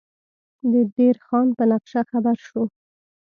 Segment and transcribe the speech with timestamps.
[0.71, 2.63] د دیر خان په نقشه خبر شو.